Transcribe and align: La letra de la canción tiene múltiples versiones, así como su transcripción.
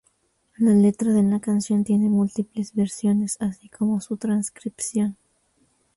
La 0.57 0.73
letra 0.73 1.13
de 1.13 1.21
la 1.21 1.39
canción 1.39 1.83
tiene 1.83 2.09
múltiples 2.09 2.73
versiones, 2.73 3.37
así 3.39 3.69
como 3.69 4.01
su 4.01 4.17
transcripción. 4.17 5.15